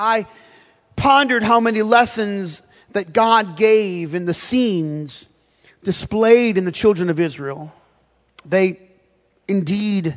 [0.00, 0.24] I
[0.96, 5.28] pondered how many lessons that God gave in the scenes
[5.84, 7.70] displayed in the children of Israel.
[8.46, 8.80] They
[9.46, 10.16] indeed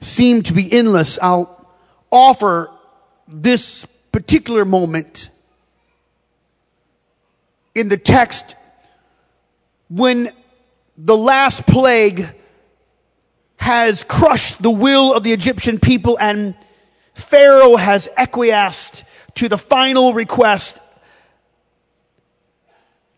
[0.00, 1.18] seem to be endless.
[1.20, 1.68] I'll
[2.12, 2.70] offer
[3.26, 5.28] this particular moment
[7.74, 8.54] in the text
[9.90, 10.30] when
[10.96, 12.28] the last plague
[13.56, 16.54] has crushed the will of the Egyptian people and
[17.16, 19.02] Pharaoh has acquiesced
[19.36, 20.78] to the final request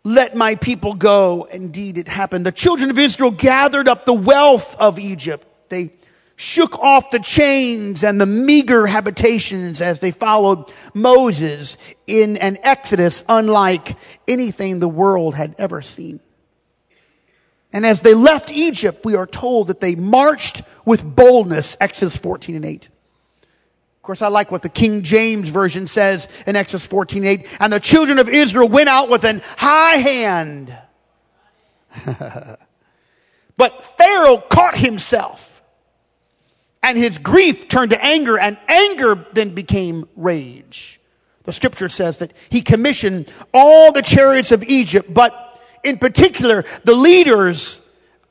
[0.04, 1.48] let my people go.
[1.50, 2.46] Indeed, it happened.
[2.46, 5.46] The children of Israel gathered up the wealth of Egypt.
[5.68, 5.90] They
[6.36, 13.24] shook off the chains and the meager habitations as they followed Moses in an exodus
[13.28, 13.96] unlike
[14.28, 16.20] anything the world had ever seen.
[17.72, 22.54] And as they left Egypt, we are told that they marched with boldness, Exodus 14
[22.54, 22.88] and 8.
[24.08, 27.46] Course, I like what the King James Version says in Exodus 14 8.
[27.60, 30.74] And the children of Israel went out with an high hand.
[33.58, 35.62] but Pharaoh caught himself,
[36.82, 41.02] and his grief turned to anger, and anger then became rage.
[41.42, 46.94] The scripture says that he commissioned all the chariots of Egypt, but in particular, the
[46.94, 47.82] leaders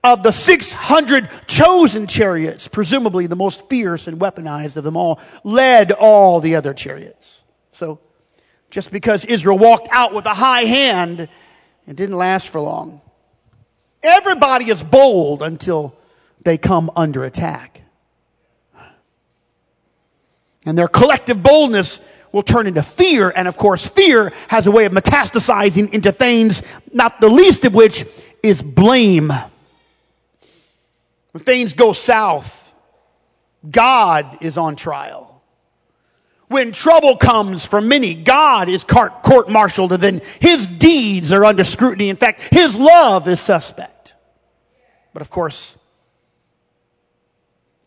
[0.03, 5.91] of the 600 chosen chariots, presumably the most fierce and weaponized of them all, led
[5.91, 7.43] all the other chariots.
[7.71, 7.99] So,
[8.69, 11.21] just because Israel walked out with a high hand,
[11.87, 13.01] it didn't last for long.
[14.03, 15.95] Everybody is bold until
[16.43, 17.81] they come under attack.
[20.65, 23.31] And their collective boldness will turn into fear.
[23.33, 27.73] And of course, fear has a way of metastasizing into things, not the least of
[27.73, 28.05] which
[28.43, 29.31] is blame.
[31.37, 32.73] When things go south,
[33.69, 35.43] God is on trial.
[36.47, 41.63] When trouble comes for many, God is court martialed and then his deeds are under
[41.63, 42.09] scrutiny.
[42.09, 44.15] In fact, his love is suspect.
[45.13, 45.77] But of course,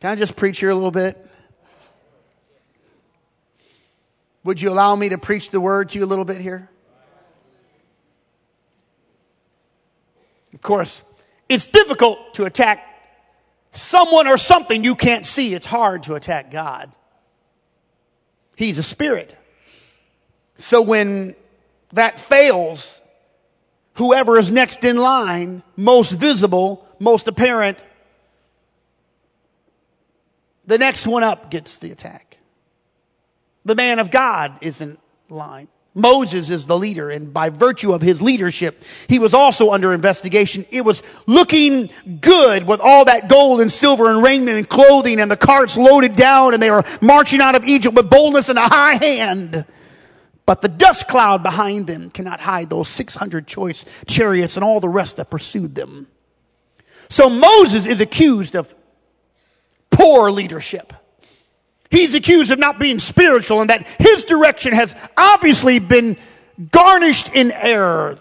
[0.00, 1.18] can I just preach here a little bit?
[4.44, 6.70] Would you allow me to preach the word to you a little bit here?
[10.54, 11.02] Of course,
[11.48, 12.86] it's difficult to attack
[13.72, 15.54] someone or something you can't see.
[15.54, 16.92] It's hard to attack God.
[18.56, 19.36] He's a spirit.
[20.58, 21.34] So when
[21.92, 23.00] that fails,
[23.94, 27.84] whoever is next in line, most visible, most apparent,
[30.66, 32.38] the next one up gets the attack.
[33.64, 34.98] The man of God is in
[35.28, 35.68] line.
[35.94, 40.64] Moses is the leader, and by virtue of his leadership, he was also under investigation.
[40.70, 41.90] It was looking
[42.20, 46.14] good with all that gold and silver and raiment and clothing and the carts loaded
[46.14, 49.64] down, and they were marching out of Egypt with boldness and a high hand.
[50.46, 54.88] But the dust cloud behind them cannot hide those 600 choice chariots and all the
[54.88, 56.06] rest that pursued them.
[57.08, 58.72] So Moses is accused of
[59.90, 60.92] poor leadership.
[61.90, 66.16] He's accused of not being spiritual and that his direction has obviously been
[66.70, 68.16] garnished in error.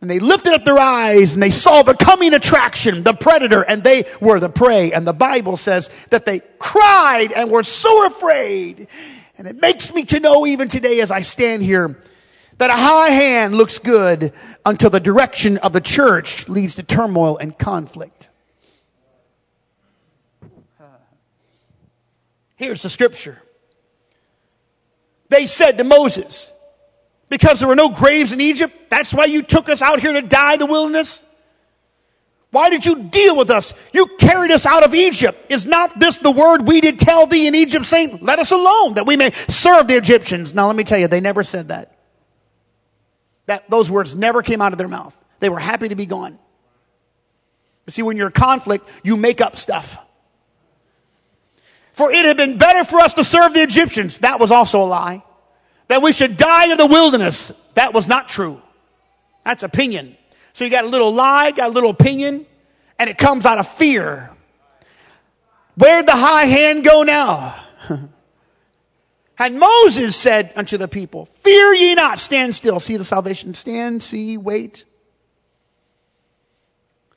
[0.00, 3.82] And they lifted up their eyes and they saw the coming attraction, the predator, and
[3.82, 4.92] they were the prey.
[4.92, 8.88] And the Bible says that they cried and were so afraid.
[9.36, 12.00] And it makes me to know even today as I stand here
[12.58, 14.32] that a high hand looks good
[14.64, 18.27] until the direction of the church leads to turmoil and conflict.
[22.58, 23.40] Here's the scripture.
[25.30, 26.52] They said to Moses,
[27.28, 30.22] because there were no graves in Egypt, that's why you took us out here to
[30.22, 31.24] die in the wilderness?
[32.50, 33.74] Why did you deal with us?
[33.92, 35.38] You carried us out of Egypt.
[35.50, 38.94] Is not this the word we did tell thee in Egypt, saying, Let us alone,
[38.94, 40.54] that we may serve the Egyptians?
[40.54, 41.96] Now let me tell you, they never said that.
[43.46, 45.14] That those words never came out of their mouth.
[45.40, 46.38] They were happy to be gone.
[47.86, 49.98] You see, when you're in conflict, you make up stuff.
[51.98, 54.20] For it had been better for us to serve the Egyptians.
[54.20, 55.24] That was also a lie.
[55.88, 57.50] That we should die in the wilderness.
[57.74, 58.62] That was not true.
[59.44, 60.16] That's opinion.
[60.52, 62.46] So you got a little lie, got a little opinion,
[63.00, 64.30] and it comes out of fear.
[65.74, 67.56] Where'd the high hand go now?
[69.40, 72.78] and Moses said unto the people, Fear ye not, stand still.
[72.78, 73.54] See the salvation.
[73.54, 74.84] Stand, see, wait.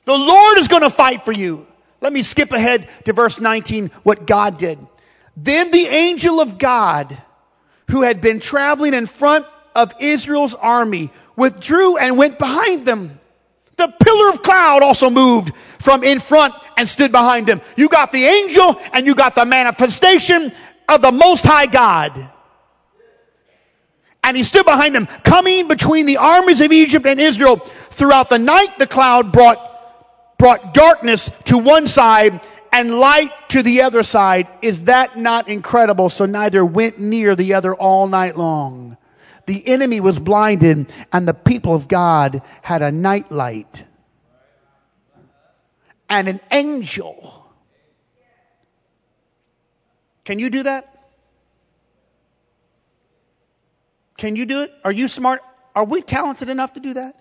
[0.06, 1.68] The Lord is going to fight for you.
[2.02, 4.78] Let me skip ahead to verse 19, what God did.
[5.36, 7.16] Then the angel of God,
[7.88, 13.20] who had been traveling in front of Israel's army, withdrew and went behind them.
[13.76, 17.60] The pillar of cloud also moved from in front and stood behind them.
[17.76, 20.52] You got the angel and you got the manifestation
[20.88, 22.30] of the Most High God.
[24.24, 27.56] And he stood behind them, coming between the armies of Egypt and Israel.
[27.56, 29.71] Throughout the night, the cloud brought,
[30.42, 34.48] brought darkness to one side and light to the other side.
[34.60, 36.10] Is that not incredible?
[36.10, 38.96] So neither went near the other all night long.
[39.46, 43.84] The enemy was blinded and the people of God had a night light
[46.10, 47.46] and an angel.
[50.24, 51.06] Can you do that?
[54.16, 54.74] Can you do it?
[54.84, 55.40] Are you smart?
[55.76, 57.14] Are we talented enough to do that?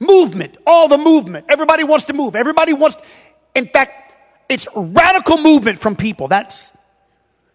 [0.00, 1.46] Movement, all the movement.
[1.48, 2.34] Everybody wants to move.
[2.34, 2.96] Everybody wants,
[3.54, 4.14] in fact,
[4.48, 6.26] it's radical movement from people.
[6.26, 6.72] That's,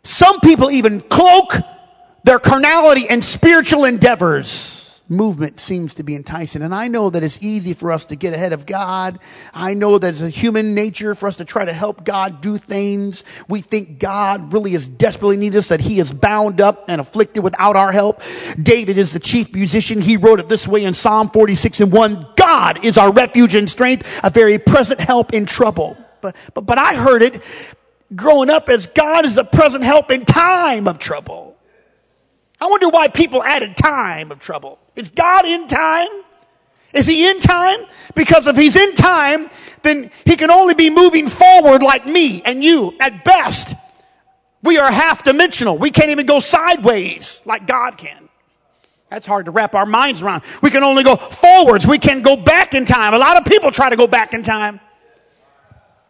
[0.03, 1.55] some people even cloak
[2.23, 6.61] their carnality and spiritual endeavors movement seems to be enticing.
[6.61, 9.19] And I know that it's easy for us to get ahead of God.
[9.53, 12.57] I know that it's a human nature for us to try to help God do
[12.57, 13.23] things.
[13.47, 17.43] We think God really is desperately needs us, that he is bound up and afflicted
[17.43, 18.21] without our help.
[18.61, 20.01] David is the chief musician.
[20.01, 22.27] He wrote it this way in Psalm 46 and 1.
[22.35, 25.97] God is our refuge and strength, a very present help in trouble.
[26.21, 27.41] But, but, but I heard it
[28.15, 31.55] growing up as God is a present help in time of trouble.
[32.59, 34.79] I wonder why people added time of trouble.
[34.95, 36.07] Is God in time?
[36.93, 37.79] Is he in time?
[38.15, 39.49] Because if he's in time,
[39.83, 42.95] then he can only be moving forward like me and you.
[42.99, 43.73] At best,
[44.63, 45.77] we are half dimensional.
[45.77, 48.29] We can't even go sideways like God can.
[49.09, 50.43] That's hard to wrap our minds around.
[50.61, 51.85] We can only go forwards.
[51.85, 53.13] We can't go back in time.
[53.13, 54.79] A lot of people try to go back in time.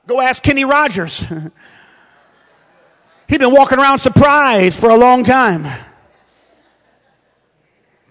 [0.08, 1.26] Go ask Kenny Rogers.
[3.28, 5.68] He's been walking around surprised for a long time.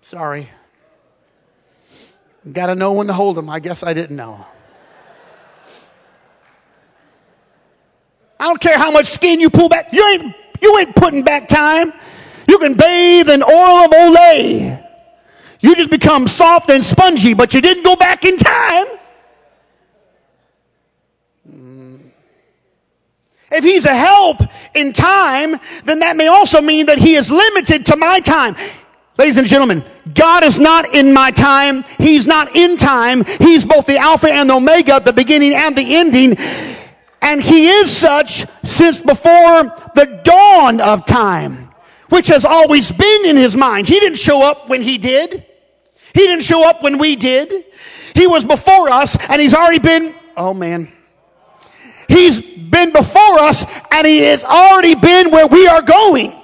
[0.01, 0.51] Sorry.
[2.53, 3.49] Got to know when to hold them.
[3.49, 4.47] I guess I didn't know.
[8.39, 9.93] I don't care how much skin you pull back.
[9.93, 11.93] You ain't, you ain't putting back time.
[12.47, 14.85] You can bathe in oil of Olay.
[15.61, 18.87] You just become soft and spongy, but you didn't go back in time.
[23.51, 24.43] If he's a help
[24.75, 28.57] in time, then that may also mean that he is limited to my time.
[29.17, 31.85] Ladies and gentlemen, God is not in my time.
[31.99, 33.25] He's not in time.
[33.25, 36.37] He's both the Alpha and the Omega, the beginning and the ending.
[37.23, 39.65] And He is such since before
[39.95, 41.71] the dawn of time,
[42.09, 43.87] which has always been in His mind.
[43.87, 45.47] He didn't show up when He did.
[46.13, 47.65] He didn't show up when we did.
[48.15, 50.93] He was before us and He's already been, oh man.
[52.09, 56.41] He's been before us and He has already been where we are going.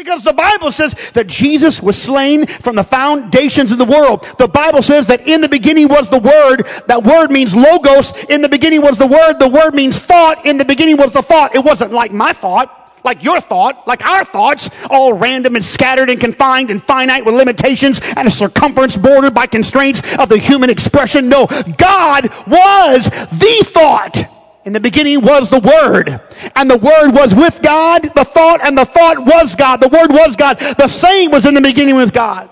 [0.00, 4.26] Because the Bible says that Jesus was slain from the foundations of the world.
[4.38, 6.66] The Bible says that in the beginning was the Word.
[6.86, 8.14] That word means logos.
[8.30, 9.34] In the beginning was the Word.
[9.38, 10.46] The Word means thought.
[10.46, 11.54] In the beginning was the thought.
[11.54, 16.08] It wasn't like my thought, like your thought, like our thoughts, all random and scattered
[16.08, 20.70] and confined and finite with limitations and a circumference bordered by constraints of the human
[20.70, 21.28] expression.
[21.28, 21.46] No,
[21.76, 24.39] God was the thought.
[24.64, 26.20] In the beginning was the Word,
[26.54, 29.80] and the Word was with God, the thought, and the thought was God.
[29.80, 30.58] The Word was God.
[30.58, 32.50] The same was in the beginning with God.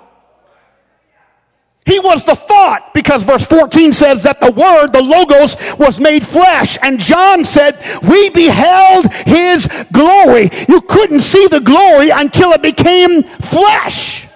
[1.88, 6.26] He was the thought because verse 14 says that the Word, the Logos, was made
[6.26, 6.76] flesh.
[6.82, 10.50] And John said, we beheld His glory.
[10.68, 14.28] You couldn't see the glory until it became flesh.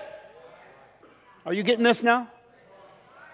[1.44, 2.30] Are you getting this now?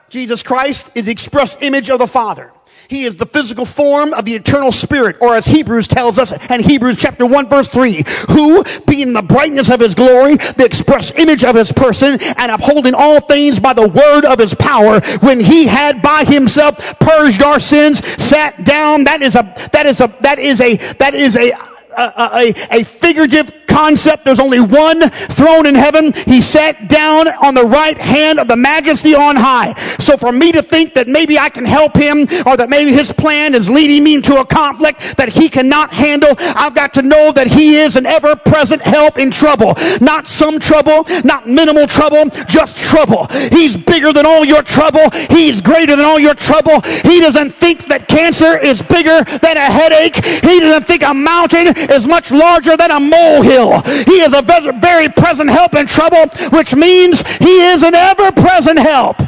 [0.09, 2.51] Jesus Christ is the express image of the Father.
[2.89, 6.61] He is the physical form of the eternal spirit, or as Hebrews tells us in
[6.63, 11.45] Hebrews chapter 1 verse 3, who, being the brightness of his glory, the express image
[11.45, 15.67] of his person, and upholding all things by the word of his power, when he
[15.67, 20.39] had by himself purged our sins, sat down, that is a, that is a, that
[20.39, 21.53] is a, that is a,
[21.99, 22.31] a,
[22.71, 24.25] a, a figurative concept.
[24.25, 26.13] There's only one throne in heaven.
[26.13, 29.75] He sat down on the right hand of the majesty on high.
[29.99, 33.13] So for me to think that maybe I can help him or that maybe his
[33.13, 37.31] plan is leading me into a conflict that he cannot handle, I've got to know
[37.33, 39.75] that he is an ever present help in trouble.
[40.01, 43.27] Not some trouble, not minimal trouble, just trouble.
[43.53, 45.11] He's bigger than all your trouble.
[45.29, 46.81] He's greater than all your trouble.
[47.05, 50.17] He doesn't think that cancer is bigger than a headache.
[50.17, 53.81] He doesn't think a mountain is much larger than a molehill.
[54.05, 58.79] He is a very present help in trouble, which means he is an ever present
[58.79, 59.21] help.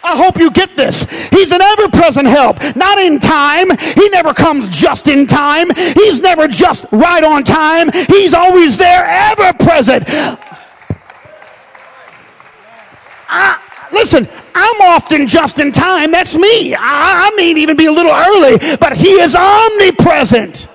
[0.00, 1.02] I hope you get this.
[1.30, 3.68] He's an ever present help, not in time.
[3.78, 5.68] He never comes just in time.
[5.74, 7.90] He's never just right on time.
[8.06, 10.04] He's always there, ever present.
[13.28, 13.60] I,
[13.92, 16.10] Listen, I'm often just in time.
[16.10, 16.74] That's me.
[16.74, 20.68] I, I may even be a little early, but He is omnipresent.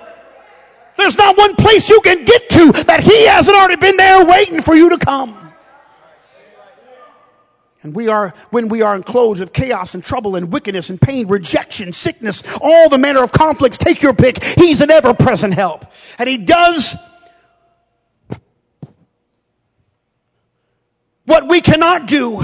[0.96, 4.62] There's not one place you can get to that He hasn't already been there waiting
[4.62, 5.44] for you to come.
[7.82, 11.28] And we are, when we are enclosed with chaos and trouble and wickedness and pain,
[11.28, 14.42] rejection, sickness, all the manner of conflicts, take your pick.
[14.42, 15.84] He's an ever present help.
[16.18, 16.96] And He does
[21.26, 22.42] what we cannot do,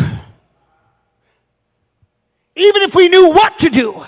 [2.61, 4.05] even if we knew what to do.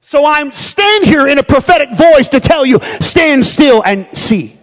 [0.00, 4.58] So I'm stand here in a prophetic voice to tell you, stand still and see.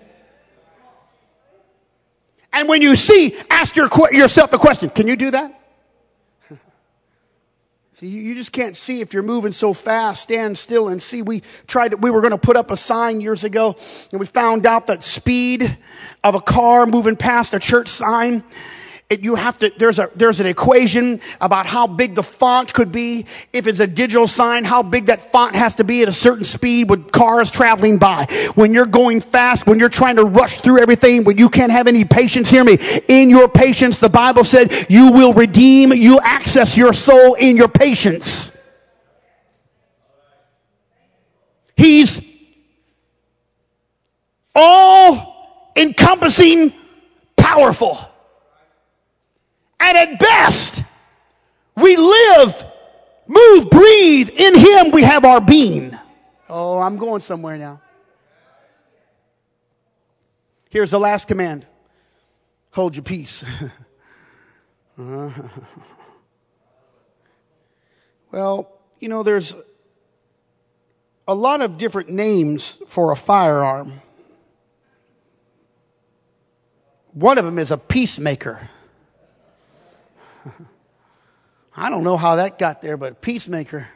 [2.52, 5.62] And when you see, ask your, yourself the question, can you do that?
[7.94, 10.24] See, you just can't see if you're moving so fast.
[10.24, 11.22] Stand still and see.
[11.22, 13.76] We tried to, we were going to put up a sign years ago
[14.12, 15.78] and we found out that speed
[16.24, 18.44] of a car moving past a church sign
[19.08, 22.92] it, you have to, there's a, there's an equation about how big the font could
[22.92, 23.28] be.
[23.54, 26.44] If it's a digital sign, how big that font has to be at a certain
[26.44, 28.26] speed with cars traveling by.
[28.56, 31.88] When you're going fast, when you're trying to rush through everything, when you can't have
[31.88, 32.80] any patience, hear me.
[33.08, 37.68] In your patience, the Bible said you will redeem, you access your soul in your
[37.68, 38.52] patience.
[41.78, 42.22] He's
[44.56, 46.74] all encompassing
[47.38, 48.00] powerful.
[49.86, 50.82] And at best,
[51.78, 52.66] we live,
[53.28, 54.30] move, breathe.
[54.30, 55.96] In Him we have our being.
[56.50, 57.80] Oh, I'm going somewhere now.
[60.72, 61.68] Here's the last command
[62.72, 63.46] hold your peace.
[68.32, 69.56] well, you know, there's
[71.28, 74.02] a lot of different names for a firearm.
[77.14, 78.68] One of them is a peacemaker.
[81.78, 83.88] I don't know how that got there, but peacemaker.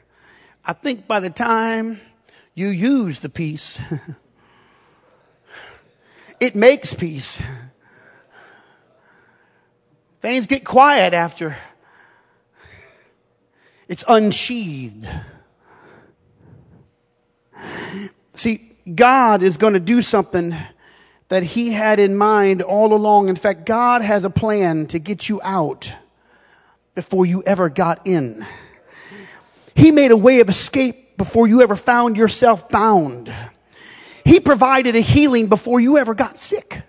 [0.66, 2.00] I think by the time
[2.54, 3.80] you use the peace,
[6.42, 7.42] it makes peace.
[10.20, 11.56] Things get quiet after
[13.88, 15.08] it's unsheathed.
[18.36, 20.56] See, God is going to do something
[21.30, 23.30] that He had in mind all along.
[23.30, 25.96] In fact, God has a plan to get you out
[27.00, 28.46] before you ever got in.
[29.74, 33.34] He made a way of escape before you ever found yourself bound.
[34.26, 36.82] He provided a healing before you ever got sick.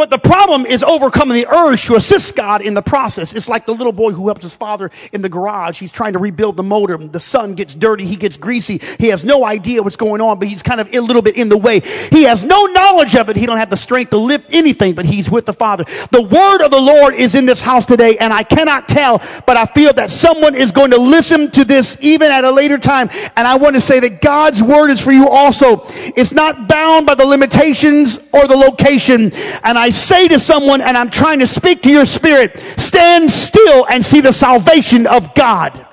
[0.00, 3.34] But the problem is overcoming the urge to assist God in the process.
[3.34, 5.78] It's like the little boy who helps his father in the garage.
[5.78, 6.96] He's trying to rebuild the motor.
[6.96, 8.06] The sun gets dirty.
[8.06, 8.80] He gets greasy.
[8.98, 11.50] He has no idea what's going on, but he's kind of a little bit in
[11.50, 11.80] the way.
[11.80, 13.36] He has no knowledge of it.
[13.36, 15.84] He don't have the strength to lift anything, but he's with the father.
[16.12, 19.58] The word of the Lord is in this house today, and I cannot tell, but
[19.58, 23.10] I feel that someone is going to listen to this even at a later time.
[23.36, 25.82] And I want to say that God's word is for you also.
[26.16, 29.30] It's not bound by the limitations or the location.
[29.62, 33.28] And I I say to someone and I'm trying to speak to your spirit, stand
[33.28, 35.84] still and see the salvation of God.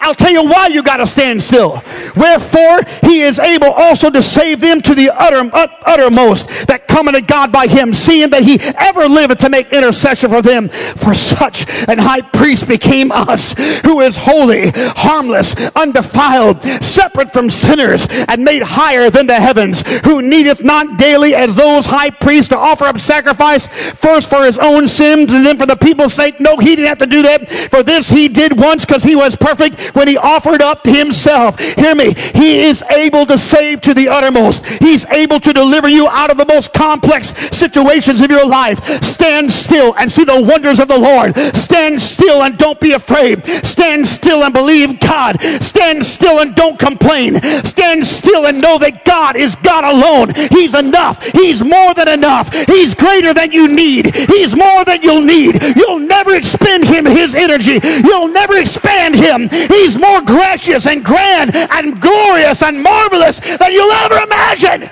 [0.00, 1.82] I'll tell you why you got to stand still.
[2.16, 5.48] Wherefore, he is able also to save them to the utter,
[5.86, 10.30] uttermost that come unto God by him, seeing that he ever liveth to make intercession
[10.30, 10.68] for them.
[10.68, 18.06] For such an high priest became us, who is holy, harmless, undefiled, separate from sinners,
[18.28, 22.58] and made higher than the heavens, who needeth not daily as those high priests to
[22.58, 26.40] offer up sacrifice, first for his own sins and then for the people's sake.
[26.40, 27.48] No, he didn't have to do that.
[27.70, 31.58] For this he did once because he was perfect when he offered up himself.
[31.58, 32.14] Hear me.
[32.34, 34.64] He is able to save to the uttermost.
[34.66, 38.82] He's able to deliver you out of the most complex situations of your life.
[39.02, 41.36] Stand still and see the wonders of the Lord.
[41.56, 43.44] Stand still and don't be afraid.
[43.64, 45.40] Stand still and believe God.
[45.62, 47.40] Stand still and don't complain.
[47.64, 50.32] Stand still and know that God is God alone.
[50.50, 51.24] He's enough.
[51.32, 52.52] He's more than enough.
[52.66, 54.14] He's greater than you need.
[54.14, 55.62] He's more than you'll need.
[55.76, 57.80] You'll never expend him his energy.
[58.04, 59.48] You'll never expand him.
[59.72, 64.90] He He's more gracious and grand and glorious and marvelous than you'll ever imagine.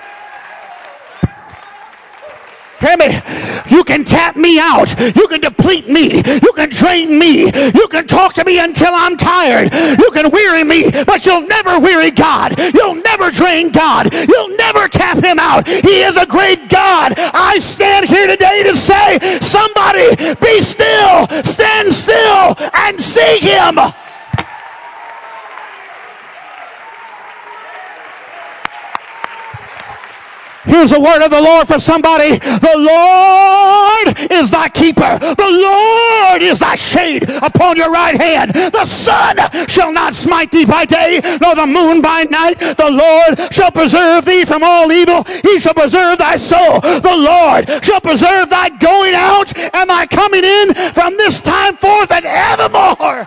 [2.80, 3.20] Hear me.
[3.70, 4.98] You can tap me out.
[5.14, 6.16] You can deplete me.
[6.16, 7.44] You can drain me.
[7.44, 9.72] You can talk to me until I'm tired.
[9.72, 12.58] You can weary me, but you'll never weary God.
[12.74, 14.12] You'll never drain God.
[14.12, 15.68] You'll never tap him out.
[15.68, 17.14] He is a great God.
[17.16, 23.78] I stand here today to say, somebody be still, stand still, and see him.
[30.64, 32.38] Here's a word of the Lord for somebody.
[32.38, 35.18] The Lord is thy keeper.
[35.18, 38.52] The Lord is thy shade upon your right hand.
[38.52, 39.38] The sun
[39.68, 42.58] shall not smite thee by day, nor the moon by night.
[42.60, 45.24] The Lord shall preserve thee from all evil.
[45.42, 46.80] He shall preserve thy soul.
[46.80, 52.10] The Lord shall preserve thy going out and thy coming in from this time forth
[52.10, 53.26] and evermore.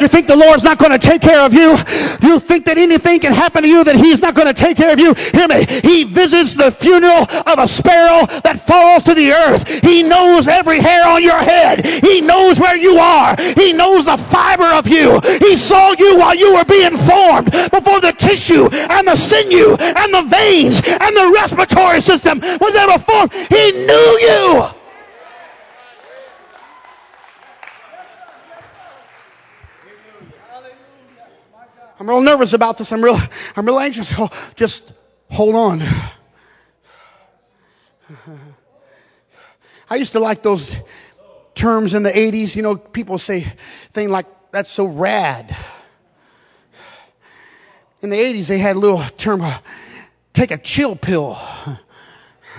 [0.00, 1.76] You think the Lord's not going to take care of you?
[2.22, 4.92] You think that anything can happen to you that He's not going to take care
[4.92, 5.14] of you?
[5.32, 5.64] Hear me.
[5.82, 9.68] He visits the funeral of a sparrow that falls to the earth.
[9.82, 11.84] He knows every hair on your head.
[11.86, 13.36] He knows where you are.
[13.56, 15.20] He knows the fiber of you.
[15.40, 20.14] He saw you while you were being formed before the tissue and the sinew and
[20.14, 23.32] the veins and the respiratory system was ever formed.
[23.32, 24.81] He knew you.
[32.02, 32.90] I'm real nervous about this.
[32.90, 33.16] I'm real,
[33.54, 34.12] I'm real anxious.
[34.18, 34.90] Oh, just
[35.30, 35.80] hold on.
[39.88, 40.74] I used to like those
[41.54, 42.56] terms in the 80s.
[42.56, 43.46] You know, people say
[43.92, 45.56] things like, that's so rad.
[48.00, 49.58] In the 80s, they had a little term, uh,
[50.32, 51.38] take a chill pill.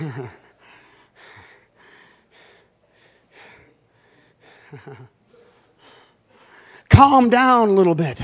[6.88, 8.18] Calm down a little bit.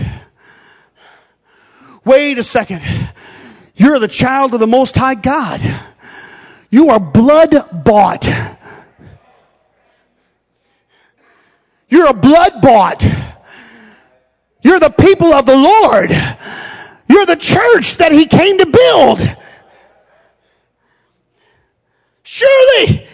[2.11, 2.83] Wait a second.
[3.77, 5.61] You're the child of the Most High God.
[6.69, 8.29] You are blood bought.
[11.89, 13.07] You're a blood bought.
[14.61, 16.11] You're the people of the Lord.
[17.09, 19.37] You're the church that He came to build.
[22.25, 23.07] Surely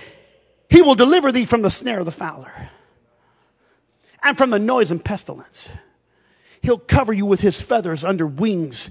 [0.70, 2.70] He will deliver thee from the snare of the fowler
[4.22, 5.70] and from the noise and pestilence.
[6.66, 8.90] He'll cover you with his feathers under wings.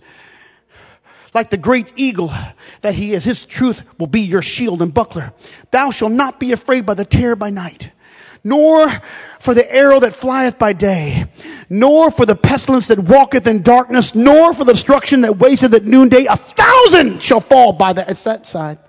[1.33, 2.31] Like the great eagle
[2.79, 5.33] that he is, his truth will be your shield and buckler.
[5.71, 7.91] Thou shalt not be afraid by the terror by night,
[8.45, 8.89] nor
[9.41, 11.25] for the arrow that flieth by day,
[11.69, 15.83] nor for the pestilence that walketh in darkness, nor for the destruction that wasteth at
[15.83, 16.27] noonday.
[16.27, 18.79] A thousand shall fall by that, that side,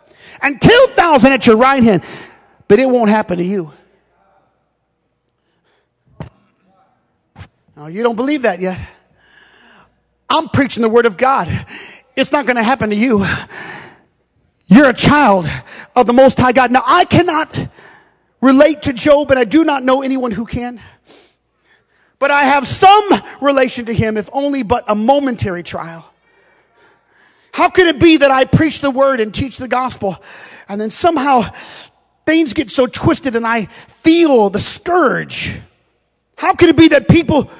[0.40, 2.04] and ten thousand at your right hand,
[2.68, 3.72] but it won't happen to you.
[7.76, 8.80] Now, you don't believe that yet.
[10.30, 11.66] I'm preaching the word of God.
[12.16, 13.26] It's not going to happen to you.
[14.66, 15.46] You're a child
[15.94, 16.72] of the Most High God.
[16.72, 17.54] Now, I cannot
[18.40, 20.80] relate to Job, and I do not know anyone who can.
[22.18, 23.10] But I have some
[23.42, 26.10] relation to him, if only but a momentary trial.
[27.52, 30.16] How could it be that I preach the word and teach the gospel,
[30.66, 31.42] and then somehow
[32.24, 35.60] things get so twisted and I feel the scourge?
[36.36, 37.50] How could it be that people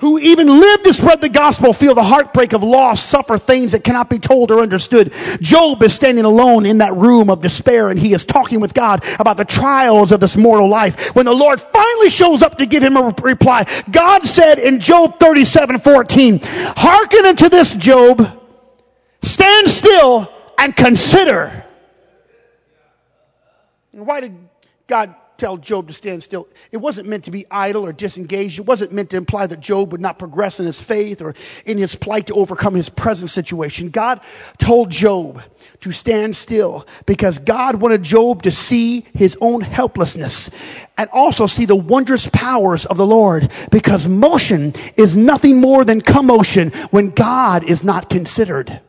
[0.00, 3.82] who even live to spread the gospel feel the heartbreak of loss, suffer things that
[3.82, 5.12] cannot be told or understood.
[5.40, 9.04] Job is standing alone in that room of despair and he is talking with God
[9.18, 11.16] about the trials of this mortal life.
[11.16, 15.18] When the Lord finally shows up to give him a reply, God said in Job
[15.18, 18.24] 37, 14, hearken unto this, Job,
[19.22, 21.64] stand still and consider.
[23.90, 24.36] Why did
[24.86, 26.48] God tell Job to stand still.
[26.72, 28.58] It wasn't meant to be idle or disengaged.
[28.58, 31.78] It wasn't meant to imply that Job would not progress in his faith or in
[31.78, 33.88] his plight to overcome his present situation.
[33.90, 34.20] God
[34.58, 35.40] told Job
[35.80, 40.50] to stand still because God wanted Job to see his own helplessness
[40.98, 46.00] and also see the wondrous powers of the Lord because motion is nothing more than
[46.00, 48.80] commotion when God is not considered.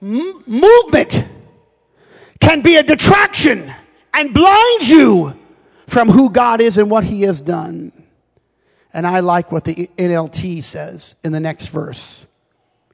[0.00, 1.24] M- movement
[2.40, 3.74] can be a detraction
[4.18, 5.38] and blind you
[5.86, 7.92] from who God is and what he has done.
[8.92, 12.26] And I like what the NLT says in the next verse.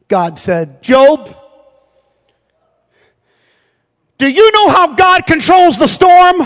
[0.07, 1.35] God said, Job,
[4.19, 6.43] do you know how God controls the storm?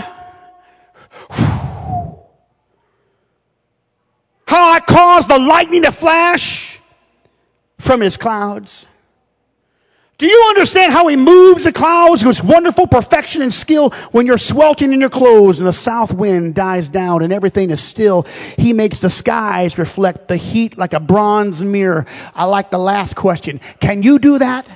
[4.47, 6.79] How I cause the lightning to flash
[7.79, 8.85] from his clouds?
[10.19, 14.37] Do you understand how he moves the clouds with wonderful perfection and skill when you're
[14.37, 18.27] sweltering in your clothes and the south wind dies down and everything is still?
[18.57, 22.05] He makes the skies reflect the heat like a bronze mirror.
[22.35, 23.61] I like the last question.
[23.79, 24.67] Can you do that?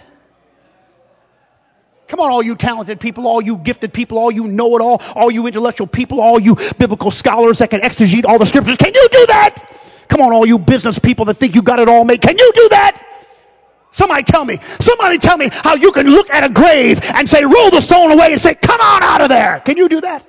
[2.08, 5.02] Come on, all you talented people, all you gifted people, all you know it all,
[5.14, 8.78] all you intellectual people, all you biblical scholars that can exegete all the scriptures.
[8.78, 9.70] Can you do that?
[10.08, 12.22] Come on, all you business people that think you got it all made.
[12.22, 13.10] Can you do that?
[13.94, 14.58] Somebody tell me.
[14.80, 18.12] Somebody tell me how you can look at a grave and say, roll the stone
[18.12, 19.62] away and say, come on out of there.
[19.62, 20.26] Can you do that?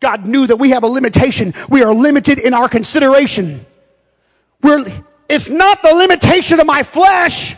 [0.00, 1.54] God knew that we have a limitation.
[1.68, 3.64] We are limited in our consideration.
[4.62, 4.86] We're,
[5.28, 7.56] it's not the limitation of my flesh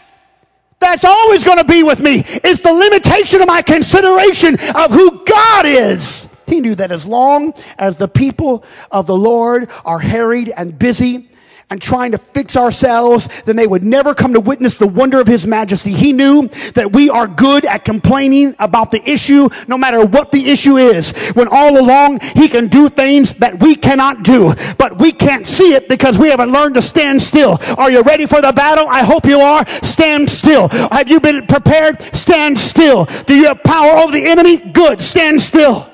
[0.79, 2.25] that's always going to be with me.
[2.27, 6.27] It's the limitation of my consideration of who God is.
[6.51, 11.29] He knew that as long as the people of the Lord are harried and busy
[11.71, 15.29] and trying to fix ourselves, then they would never come to witness the wonder of
[15.29, 15.93] His majesty.
[15.93, 20.51] He knew that we are good at complaining about the issue, no matter what the
[20.51, 21.13] issue is.
[21.35, 25.75] When all along He can do things that we cannot do, but we can't see
[25.75, 27.59] it because we haven't learned to stand still.
[27.79, 28.89] Are you ready for the battle?
[28.89, 29.65] I hope you are.
[29.85, 30.69] Stand still.
[30.69, 32.03] Have you been prepared?
[32.17, 33.05] Stand still.
[33.05, 34.59] Do you have power over the enemy?
[34.59, 35.01] Good.
[35.01, 35.90] Stand still.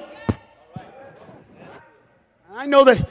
[2.58, 3.06] I know that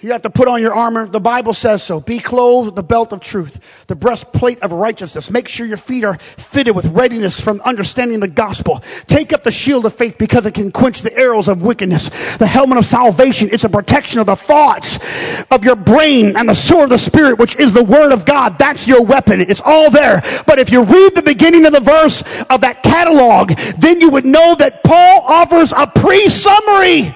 [0.00, 1.06] you have to put on your armor.
[1.06, 2.00] The Bible says so.
[2.00, 5.30] Be clothed with the belt of truth, the breastplate of righteousness.
[5.30, 8.82] Make sure your feet are fitted with readiness from understanding the gospel.
[9.06, 12.08] Take up the shield of faith because it can quench the arrows of wickedness.
[12.38, 14.98] The helmet of salvation is a protection of the thoughts
[15.52, 18.58] of your brain and the sword of the spirit, which is the word of God.
[18.58, 19.40] That's your weapon.
[19.40, 20.22] It's all there.
[20.44, 24.26] But if you read the beginning of the verse of that catalog, then you would
[24.26, 27.14] know that Paul offers a pre-summary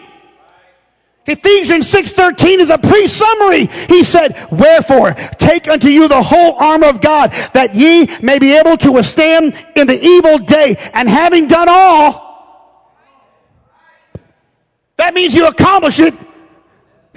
[1.26, 3.70] Ephesians 6:13 is a pre-summary.
[3.88, 8.54] He said, "Wherefore take unto you the whole armor of God, that ye may be
[8.56, 12.22] able to withstand in the evil day, and having done all."
[14.96, 16.14] That means you accomplish it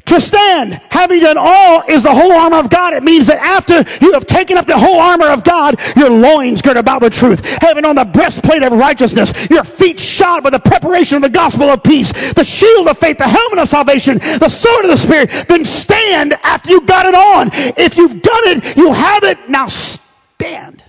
[0.07, 0.73] to stand.
[0.89, 2.93] Having done all is the whole armor of God.
[2.93, 6.61] It means that after you have taken up the whole armor of God, your loins
[6.61, 7.45] girt about the truth.
[7.61, 11.69] Having on the breastplate of righteousness, your feet shod with the preparation of the gospel
[11.69, 15.29] of peace, the shield of faith, the helmet of salvation, the sword of the spirit,
[15.47, 17.49] then stand after you got it on.
[17.77, 19.49] If you've done it, you have it.
[19.49, 20.83] Now stand.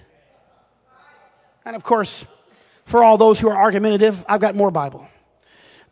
[1.64, 2.26] And of course,
[2.86, 5.06] for all those who are argumentative, I've got more Bible.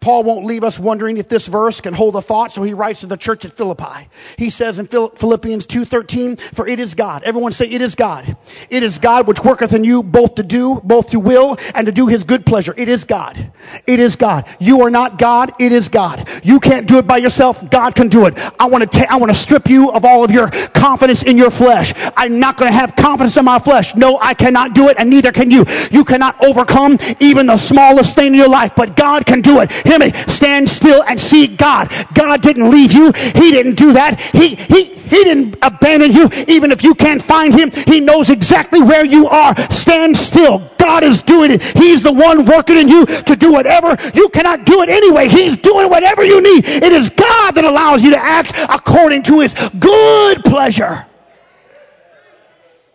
[0.06, 3.00] Paul won't leave us wondering if this verse can hold a thought, so he writes
[3.00, 4.08] to the church at Philippi.
[4.38, 7.24] He says in Philippians 2.13, for it is God.
[7.24, 8.36] Everyone say, it is God.
[8.70, 11.92] It is God which worketh in you both to do, both to will, and to
[11.92, 12.72] do his good pleasure.
[12.76, 13.50] It is God.
[13.84, 14.46] It is God.
[14.60, 15.52] You are not God.
[15.58, 16.28] It is God.
[16.44, 17.68] You can't do it by yourself.
[17.68, 18.38] God can do it.
[18.60, 21.36] I want to ta- I want to strip you of all of your confidence in
[21.36, 21.92] your flesh.
[22.16, 23.96] I'm not going to have confidence in my flesh.
[23.96, 25.64] No, I cannot do it, and neither can you.
[25.90, 29.72] You cannot overcome even the smallest thing in your life, but God can do it.
[29.72, 29.95] Hear
[30.28, 31.92] Stand still and see God.
[32.14, 33.12] God didn't leave you.
[33.12, 34.20] He didn't do that.
[34.20, 36.28] He, he, he didn't abandon you.
[36.48, 39.56] Even if you can't find him, he knows exactly where you are.
[39.70, 40.70] Stand still.
[40.78, 41.62] God is doing it.
[41.62, 43.96] He's the one working in you to do whatever.
[44.14, 45.28] You cannot do it anyway.
[45.28, 46.66] He's doing whatever you need.
[46.66, 51.06] It is God that allows you to act according to his good pleasure.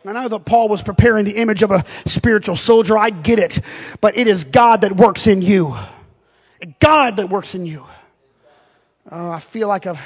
[0.04, 2.98] I know that Paul was preparing the image of a spiritual soldier.
[2.98, 3.60] I get it.
[4.02, 5.78] But it is God that works in you.
[6.80, 7.86] God that works in you.
[9.10, 10.00] Oh, I feel like I've.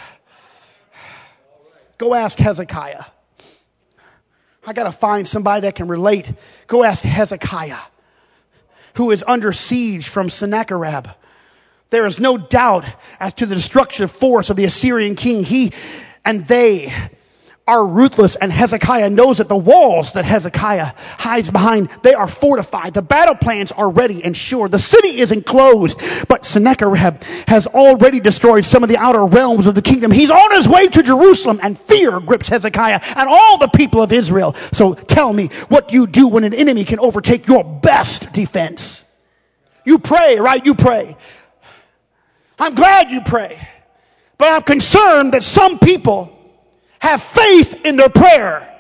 [1.98, 3.04] Go ask Hezekiah.
[4.68, 6.34] I got to find somebody that can relate.
[6.68, 7.78] Go ask Hezekiah,
[8.96, 11.08] who is under siege from Sennacherib.
[11.92, 12.86] There is no doubt
[13.20, 15.44] as to the destructive force of the Assyrian king.
[15.44, 15.72] He
[16.24, 16.92] and they
[17.68, 22.94] are ruthless and Hezekiah knows that the walls that Hezekiah hides behind, they are fortified.
[22.94, 24.70] The battle plans are ready and sure.
[24.70, 29.74] The city is enclosed, but Sennacherib has already destroyed some of the outer realms of
[29.74, 30.12] the kingdom.
[30.12, 34.12] He's on his way to Jerusalem and fear grips Hezekiah and all the people of
[34.12, 34.54] Israel.
[34.72, 39.06] So tell me, what you do when an enemy can overtake your best defense?
[39.86, 40.64] You pray, right?
[40.64, 41.18] You pray.
[42.60, 43.60] I'm glad you pray,
[44.38, 46.35] but I'm concerned that some people
[47.06, 48.72] have faith in their prayer.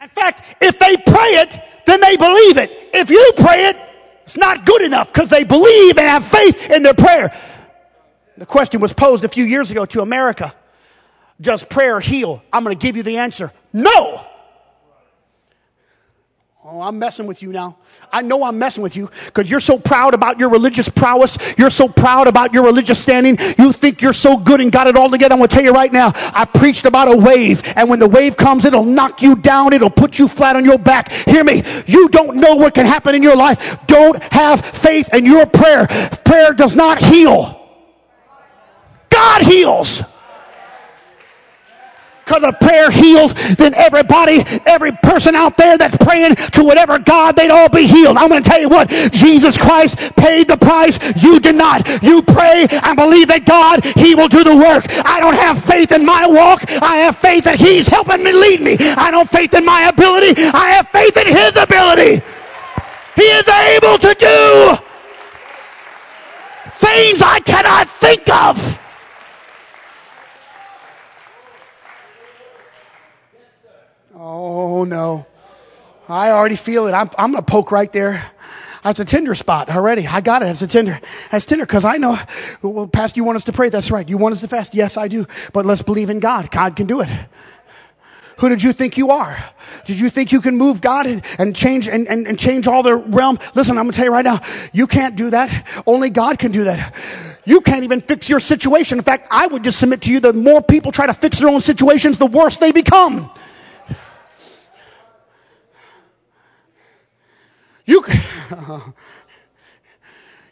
[0.00, 2.70] In fact, if they pray it, then they believe it.
[2.92, 3.76] If you pray it,
[4.24, 7.36] it's not good enough because they believe and have faith in their prayer.
[8.36, 10.54] The question was posed a few years ago to America.
[11.40, 12.42] Does prayer heal?
[12.52, 13.52] I'm going to give you the answer.
[13.72, 14.26] No.
[16.62, 17.78] Oh, I'm messing with you now.
[18.12, 21.38] I know I'm messing with you because you're so proud about your religious prowess.
[21.56, 23.38] You're so proud about your religious standing.
[23.56, 25.32] You think you're so good and got it all together.
[25.32, 28.06] I'm going to tell you right now, I preached about a wave and when the
[28.06, 29.72] wave comes, it'll knock you down.
[29.72, 31.10] It'll put you flat on your back.
[31.10, 31.62] Hear me.
[31.86, 33.78] You don't know what can happen in your life.
[33.86, 35.86] Don't have faith in your prayer.
[36.26, 37.56] Prayer does not heal.
[39.08, 40.02] God heals
[42.30, 47.34] because of prayer heals, then everybody, every person out there that's praying to whatever God,
[47.34, 48.16] they'd all be healed.
[48.16, 50.96] I'm going to tell you what, Jesus Christ paid the price.
[51.20, 52.02] You did not.
[52.04, 54.84] You pray and believe that God, He will do the work.
[55.04, 56.70] I don't have faith in my walk.
[56.80, 58.76] I have faith that He's helping me lead me.
[58.78, 60.40] I don't faith in my ability.
[60.54, 62.22] I have faith in His ability.
[63.16, 64.76] He is able to do
[66.78, 68.78] things I cannot think of.
[74.14, 75.26] Oh no.
[76.08, 76.92] I already feel it.
[76.92, 78.24] I'm, I'm going to poke right there.
[78.82, 80.06] That's a tender spot already.
[80.06, 80.46] I got it.
[80.46, 81.00] It's a tender.
[81.30, 82.18] That's tender because I know,
[82.62, 83.68] well, Pastor, you want us to pray?
[83.68, 84.08] That's right.
[84.08, 84.74] You want us to fast?
[84.74, 85.26] Yes, I do.
[85.52, 86.50] But let's believe in God.
[86.50, 87.08] God can do it.
[88.38, 89.38] Who did you think you are?
[89.84, 92.82] Did you think you can move God and, and change and, and, and change all
[92.82, 93.38] the realm?
[93.54, 94.40] Listen, I'm going to tell you right now,
[94.72, 95.82] you can't do that.
[95.86, 96.94] Only God can do that.
[97.44, 98.98] You can't even fix your situation.
[98.98, 101.48] In fact, I would just submit to you the more people try to fix their
[101.48, 103.30] own situations, the worse they become.
[107.86, 108.04] You,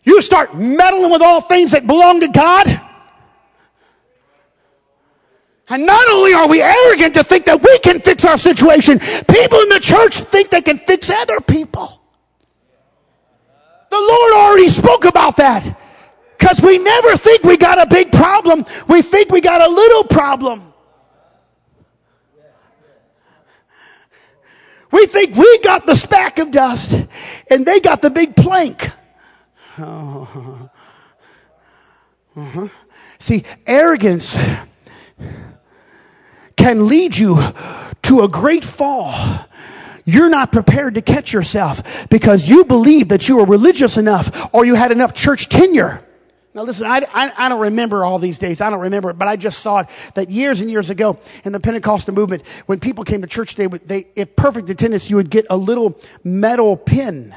[0.04, 2.66] you start meddling with all things that belong to God.
[5.70, 9.60] And not only are we arrogant to think that we can fix our situation, people
[9.60, 12.00] in the church think they can fix other people.
[13.90, 15.78] The Lord already spoke about that.
[16.38, 18.64] Because we never think we got a big problem.
[18.88, 20.67] We think we got a little problem.
[24.90, 26.92] We think we got the speck of dust
[27.50, 28.90] and they got the big plank.
[29.78, 30.70] Oh.
[32.36, 32.68] Uh-huh.
[33.18, 34.38] See, arrogance
[36.56, 37.42] can lead you
[38.02, 39.12] to a great fall.
[40.04, 44.64] You're not prepared to catch yourself because you believe that you were religious enough or
[44.64, 46.04] you had enough church tenure.
[46.58, 48.60] Now listen, I, I, I, don't remember all these days.
[48.60, 51.52] I don't remember it, but I just saw it that years and years ago in
[51.52, 55.14] the Pentecostal movement, when people came to church, they would, they, if perfect attendance, you
[55.14, 57.32] would get a little metal pin.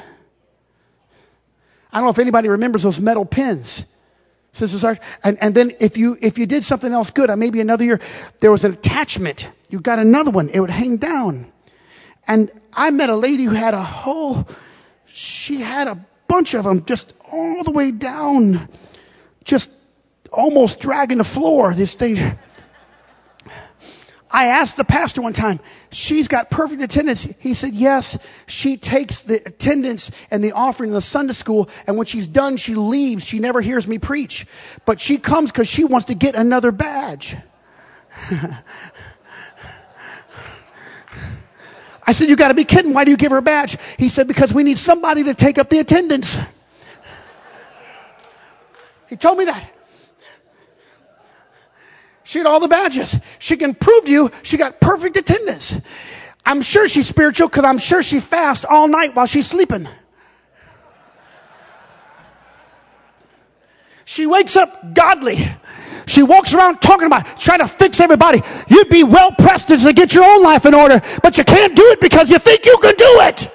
[1.94, 3.86] I don't know if anybody remembers those metal pins.
[4.54, 4.98] Sister Sarge.
[5.24, 8.00] And, and then if you, if you did something else good, uh, maybe another year,
[8.40, 9.52] there was an attachment.
[9.70, 10.50] You got another one.
[10.50, 11.52] It would hang down.
[12.28, 14.48] And I met a lady who had a whole,
[15.06, 18.68] she had a bunch of them just all the way down,
[19.44, 19.70] just
[20.32, 21.74] almost dragging the floor.
[21.74, 22.38] This thing.
[24.34, 25.60] I asked the pastor one time,
[25.92, 27.28] she's got perfect attendance.
[27.40, 31.70] He said, yes, she takes the attendance and the offering in the Sunday school.
[31.86, 33.26] And when she's done, she leaves.
[33.26, 34.48] She never hears me preach,
[34.86, 37.36] but she comes because she wants to get another badge.
[42.08, 42.94] I said, you gotta be kidding.
[42.94, 43.78] Why do you give her a badge?
[43.98, 46.38] He said, because we need somebody to take up the attendance.
[49.12, 49.70] He told me that.
[52.24, 53.20] She had all the badges.
[53.40, 55.78] She can prove to you she got perfect attendance.
[56.46, 59.86] I'm sure she's spiritual because I'm sure she fasts all night while she's sleeping.
[64.06, 65.46] She wakes up godly.
[66.08, 68.42] She walks around talking about trying to fix everybody.
[68.70, 71.84] You'd be well pressed to get your own life in order, but you can't do
[71.88, 73.52] it because you think you can do it.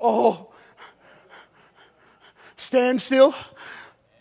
[0.00, 0.46] Oh,
[2.76, 3.34] stand still.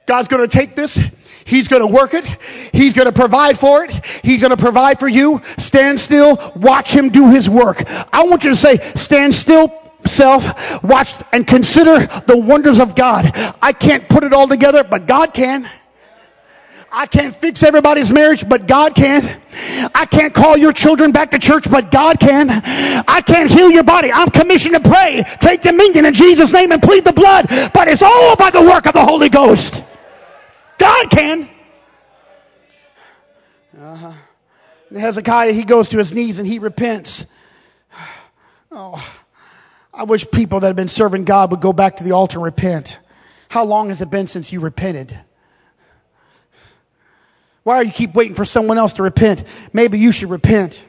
[0.05, 0.97] God's going to take this.
[1.43, 2.23] He's going to work it.
[2.71, 3.91] He's going to provide for it.
[4.23, 5.41] He's going to provide for you.
[5.57, 6.53] Stand still.
[6.55, 7.83] Watch him do his work.
[8.13, 9.73] I want you to say, stand still,
[10.05, 13.29] self, watch and consider the wonders of God.
[13.61, 15.69] I can't put it all together, but God can.
[16.97, 19.41] I can't fix everybody's marriage, but God can.
[19.93, 22.49] I can't call your children back to church, but God can.
[22.49, 24.13] I can't heal your body.
[24.13, 28.01] I'm commissioned to pray, take dominion in Jesus' name and plead the blood, but it's
[28.01, 29.83] all by the work of the Holy Ghost.
[30.77, 31.49] God can.
[33.77, 34.13] Uh-huh.
[34.97, 37.25] Hezekiah, he goes to his knees and he repents.
[38.77, 39.17] Oh,
[39.93, 42.43] I wish people that have been serving God would go back to the altar and
[42.43, 42.99] repent.
[43.47, 45.17] How long has it been since you repented?
[47.65, 49.43] Why do you keep waiting for someone else to repent?
[49.73, 50.85] Maybe you should repent.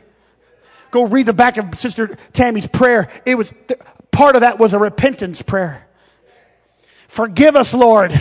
[0.90, 3.08] Go read the back of Sister Tammy's prayer.
[3.24, 3.54] It was,
[4.10, 5.88] part of that was a repentance prayer.
[7.08, 8.12] Forgive us, Lord.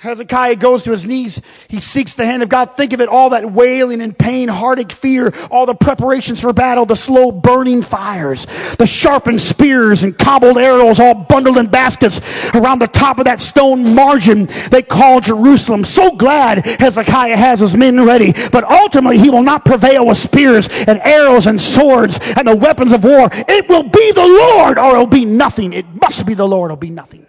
[0.00, 1.42] Hezekiah goes to his knees.
[1.68, 2.74] He seeks the hand of God.
[2.74, 6.86] Think of it, all that wailing and pain, heartache, fear, all the preparations for battle,
[6.86, 8.46] the slow burning fires,
[8.78, 12.22] the sharpened spears and cobbled arrows all bundled in baskets
[12.54, 15.84] around the top of that stone margin they call Jerusalem.
[15.84, 20.66] So glad Hezekiah has his men ready, but ultimately he will not prevail with spears
[20.70, 23.28] and arrows and swords and the weapons of war.
[23.32, 25.74] It will be the Lord or it'll be nothing.
[25.74, 27.26] It must be the Lord, it'll be nothing.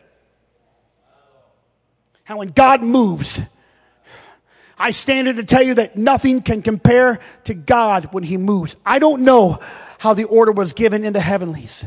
[2.31, 3.41] And when God moves,
[4.79, 8.77] I stand here to tell you that nothing can compare to God when He moves.
[8.85, 9.59] I don't know
[9.97, 11.85] how the order was given in the heavenlies.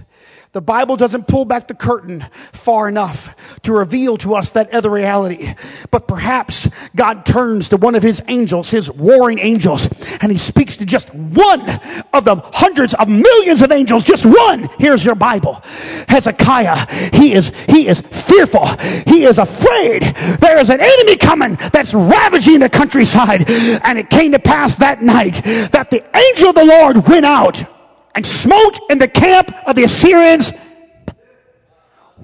[0.55, 4.89] The Bible doesn't pull back the curtain far enough to reveal to us that other
[4.89, 5.53] reality.
[5.91, 9.89] But perhaps God turns to one of his angels, his warring angels,
[10.21, 11.69] and he speaks to just one
[12.13, 14.69] of the hundreds of millions of angels, just one.
[14.79, 15.61] Here's your Bible.
[16.09, 18.69] Hezekiah, he is, he is fearful.
[19.09, 20.03] He is afraid.
[20.39, 23.51] There is an enemy coming that's ravaging the countryside.
[23.51, 27.74] And it came to pass that night that the angel of the Lord went out
[28.15, 30.53] and smote in the camp of the Assyrians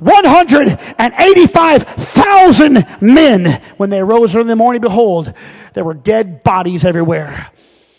[0.01, 3.63] 185,000 men.
[3.77, 5.33] When they arose early in the morning, behold,
[5.75, 7.53] there were dead bodies everywhere.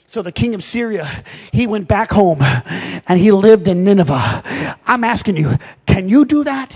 [0.07, 1.07] So the king of Syria,
[1.53, 4.43] he went back home and he lived in Nineveh.
[4.85, 6.75] I'm asking you, can you do that?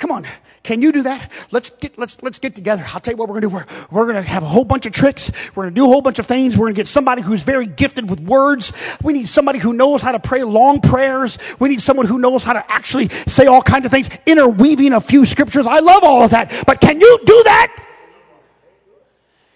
[0.00, 0.26] Come on.
[0.62, 1.30] Can you do that?
[1.50, 2.82] Let's get, let's, let's get together.
[2.94, 3.54] I'll tell you what we're to do.
[3.54, 5.30] We're, we're to have a whole bunch of tricks.
[5.54, 6.56] We're to do a whole bunch of things.
[6.56, 8.72] We're to get somebody who's very gifted with words.
[9.02, 11.36] We need somebody who knows how to pray long prayers.
[11.58, 15.02] We need someone who knows how to actually say all kinds of things, interweaving a
[15.02, 15.66] few scriptures.
[15.66, 16.64] I love all of that.
[16.66, 17.86] But can you do that?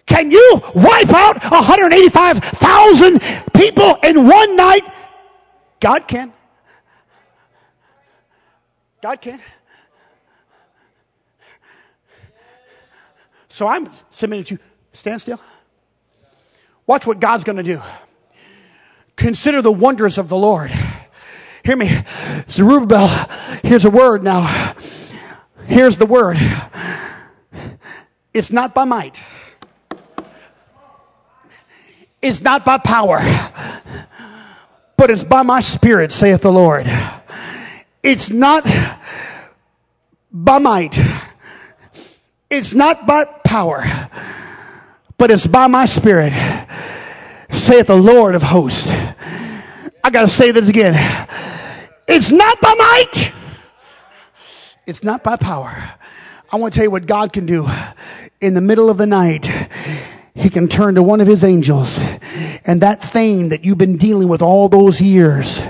[0.05, 3.19] Can you wipe out 185,000
[3.51, 4.83] people in one night?
[5.79, 6.31] God can.
[9.01, 9.39] God can.
[13.55, 14.59] So I'm submitting to.
[14.91, 15.39] Stand still.
[16.85, 17.81] Watch what God's going to do.
[19.15, 20.71] Consider the wonders of the Lord.
[21.63, 21.89] Hear me.
[22.49, 23.07] Zerubbabel,
[23.63, 24.75] here's a word now.
[25.67, 26.35] Here's the word.
[28.33, 29.23] It's not by might.
[32.21, 33.21] It's not by power.
[34.97, 36.91] But it's by my spirit, saith the Lord.
[38.03, 38.67] It's not
[40.29, 40.99] by might
[42.49, 43.85] it's not by power,
[45.17, 46.33] but it's by my spirit,
[47.49, 48.91] saith the Lord of hosts.
[50.03, 50.93] I gotta say this again.
[52.05, 53.31] It's not by might.
[54.85, 55.71] It's not by power.
[56.51, 57.65] I want to tell you what God can do
[58.41, 59.49] in the middle of the night.
[60.33, 61.97] He can turn to one of his angels
[62.65, 65.63] and that thing that you've been dealing with all those years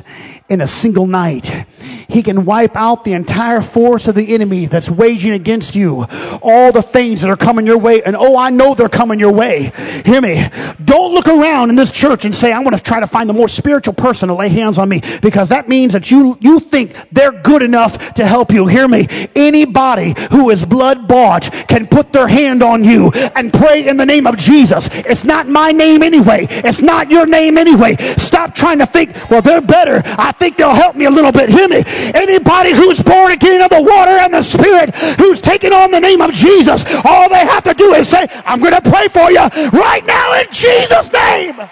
[0.50, 1.68] in a single night
[2.08, 6.06] he can wipe out the entire force of the enemy that's waging against you.
[6.42, 8.04] All the things that are coming your way.
[8.04, 9.72] And oh, I know they're coming your way.
[10.06, 10.48] Hear me.
[10.84, 13.34] Don't look around in this church and say, I'm going to try to find the
[13.34, 16.96] more spiritual person to lay hands on me because that means that you, you think
[17.12, 18.68] they're good enough to help you.
[18.68, 19.08] Hear me.
[19.36, 24.06] Anybody who is blood bought can put their hand on you and pray in the
[24.06, 24.90] name of Jesus.
[24.92, 26.48] It's not my name anyway.
[26.50, 27.96] It's not your name anyway.
[28.18, 30.02] Stop trying to think, well, they're better.
[30.06, 31.50] I think they'll help me a little bit.
[31.50, 31.84] Hear me.
[32.14, 36.22] Anybody who's born again of the water and the Spirit, who's taken on the name
[36.22, 39.46] of Jesus, all they have to do is say, I'm going to pray for you
[39.72, 41.70] right now in Jesus' name.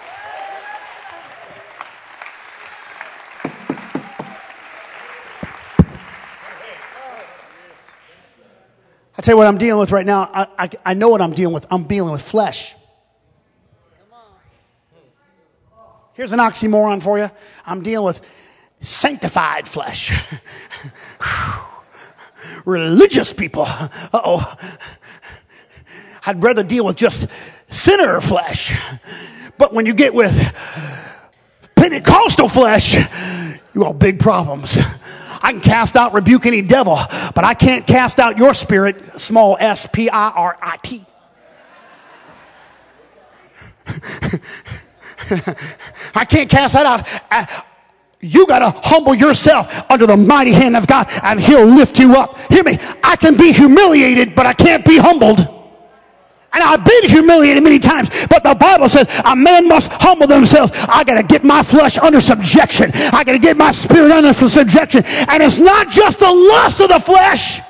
[9.16, 10.28] I tell you what I'm dealing with right now.
[10.32, 11.66] I, I, I, know what I'm dealing with.
[11.70, 12.74] I'm dealing with flesh.
[16.14, 17.30] Here's an oxymoron for you.
[17.66, 18.20] I'm dealing with
[18.84, 20.12] sanctified flesh.
[22.64, 23.64] Religious people.
[23.66, 24.56] oh.
[26.26, 27.28] I'd rather deal with just
[27.68, 28.74] sinner flesh.
[29.58, 30.34] But when you get with
[31.74, 32.94] Pentecostal flesh,
[33.74, 34.78] you got big problems.
[35.42, 36.98] I can cast out, rebuke any devil,
[37.34, 41.04] but I can't cast out your spirit, small s p i r i t.
[46.14, 47.06] I can't cast that out.
[48.24, 52.16] You got to humble yourself under the mighty hand of God and he'll lift you
[52.16, 52.38] up.
[52.50, 52.78] Hear me.
[53.02, 55.40] I can be humiliated, but I can't be humbled.
[55.40, 60.72] And I've been humiliated many times, but the Bible says a man must humble themselves.
[60.88, 62.92] I got to get my flesh under subjection.
[62.94, 65.04] I got to get my spirit under subjection.
[65.04, 67.60] And it's not just the lust of the flesh.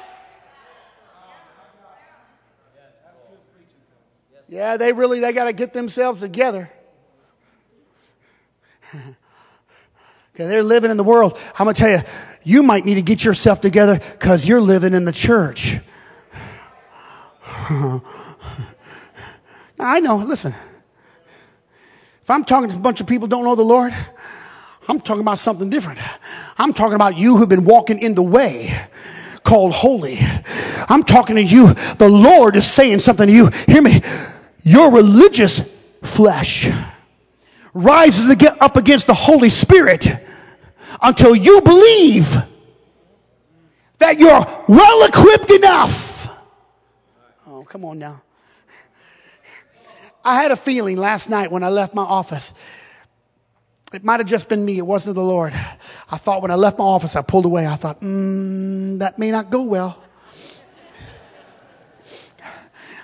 [4.48, 6.70] Yeah, they really they got to get themselves together.
[10.34, 11.38] Okay, they're living in the world.
[11.58, 12.00] I'm going to tell you,
[12.42, 15.78] you might need to get yourself together because you're living in the church.
[19.78, 20.52] I know, listen.
[22.20, 23.94] If I'm talking to a bunch of people don't know the Lord,
[24.88, 26.00] I'm talking about something different.
[26.58, 28.74] I'm talking about you who've been walking in the way
[29.44, 30.18] called holy.
[30.88, 31.74] I'm talking to you.
[31.74, 33.50] The Lord is saying something to you.
[33.68, 34.02] Hear me.
[34.64, 35.62] Your religious
[36.02, 36.68] flesh
[37.74, 40.08] rises up against the Holy Spirit
[41.02, 42.34] until you believe
[43.98, 46.28] that you're well equipped enough.
[47.46, 48.22] Oh, come on now.
[50.24, 52.54] I had a feeling last night when I left my office.
[53.92, 55.52] It might have just been me, it wasn't the Lord.
[56.10, 57.66] I thought when I left my office, I pulled away.
[57.66, 60.02] I thought, mm, that may not go well.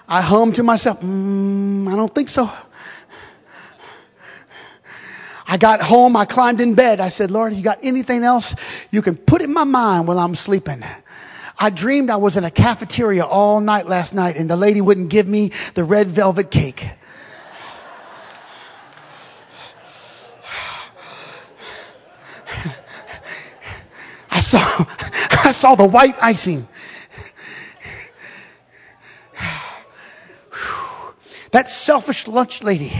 [0.08, 2.50] I hummed to myself, mm, I don't think so.
[5.50, 7.00] I got home, I climbed in bed.
[7.00, 8.54] I said, Lord, you got anything else
[8.92, 10.84] you can put in my mind while I'm sleeping?
[11.58, 15.10] I dreamed I was in a cafeteria all night last night and the lady wouldn't
[15.10, 16.88] give me the red velvet cake.
[24.30, 24.60] I saw,
[25.44, 26.68] I saw the white icing.
[31.50, 32.92] That selfish lunch lady.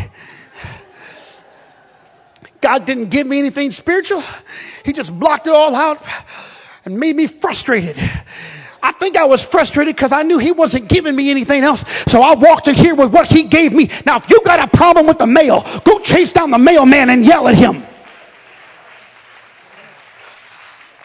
[2.61, 4.23] God didn't give me anything spiritual.
[4.85, 6.03] He just blocked it all out
[6.85, 7.97] and made me frustrated.
[8.83, 11.85] I think I was frustrated because I knew he wasn't giving me anything else.
[12.09, 13.91] So I walked in here with what he gave me.
[14.07, 17.25] Now, if you got a problem with the mail, go chase down the mailman and
[17.25, 17.85] yell at him.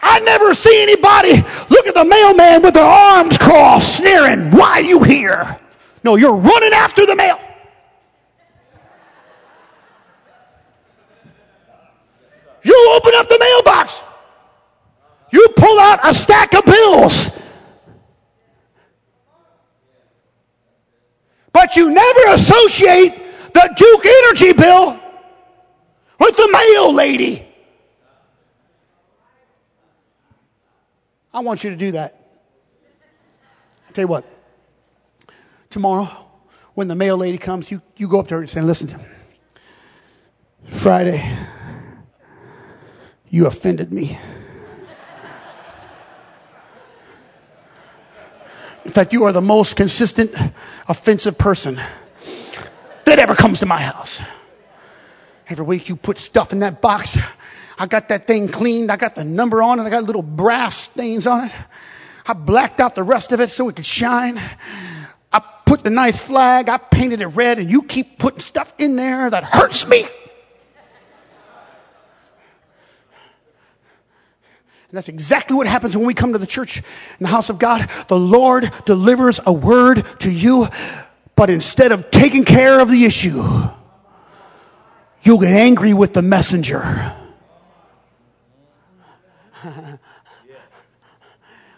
[0.02, 1.32] I never see anybody
[1.68, 5.58] look at the mailman with their arms crossed, sneering, Why are you here?
[6.04, 7.38] No, you're running after the mail.
[12.66, 14.02] You open up the mailbox.
[15.30, 17.30] You pull out a stack of bills.
[21.52, 23.14] But you never associate
[23.52, 24.98] the Duke Energy bill
[26.18, 27.46] with the mail lady.
[31.32, 32.20] I want you to do that.
[33.88, 34.24] I tell you what,
[35.70, 36.08] tomorrow,
[36.74, 38.98] when the mail lady comes, you, you go up to her and say, Listen,
[40.64, 41.45] Friday,
[43.30, 44.18] you offended me.
[48.84, 50.32] In fact, you are the most consistent
[50.88, 51.80] offensive person
[53.04, 54.22] that ever comes to my house.
[55.48, 57.18] Every week you put stuff in that box
[57.78, 58.90] I got that thing cleaned.
[58.90, 59.84] I got the number on it.
[59.84, 61.52] I got little brass stains on it.
[62.26, 64.40] I blacked out the rest of it so it could shine.
[65.32, 66.68] I put the nice flag.
[66.68, 70.06] I painted it red and you keep putting stuff in there that hurts me.
[74.88, 76.84] And that's exactly what happens when we come to the church in
[77.20, 77.90] the house of God.
[78.06, 80.68] The Lord delivers a word to you,
[81.34, 83.42] but instead of taking care of the issue,
[85.22, 86.82] you'll get angry with the messenger.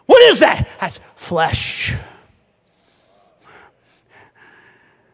[0.06, 0.68] what is that?
[0.78, 1.94] That's flesh.